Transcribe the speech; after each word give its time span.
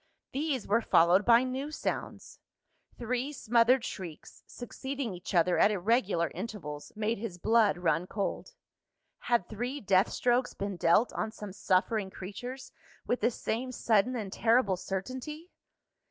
These 0.31 0.67
were 0.67 0.81
followed 0.81 1.25
by 1.25 1.43
new 1.43 1.69
sounds. 1.69 2.39
Three 2.97 3.31
smothered 3.31 3.85
shrieks, 3.85 4.41
succeeding 4.47 5.13
each 5.13 5.35
other 5.35 5.59
at 5.59 5.69
irregular 5.69 6.31
intervals, 6.33 6.91
made 6.95 7.19
his 7.19 7.37
blood 7.37 7.77
run 7.77 8.07
cold. 8.07 8.55
Had 9.19 9.47
three 9.47 9.79
death 9.79 10.09
strokes 10.09 10.55
been 10.55 10.75
dealt 10.75 11.13
on 11.13 11.29
some 11.31 11.53
suffering 11.53 12.09
creatures, 12.09 12.71
with 13.05 13.21
the 13.21 13.29
same 13.29 13.71
sudden 13.71 14.15
and 14.15 14.33
terrible 14.33 14.75
certainty? 14.75 15.51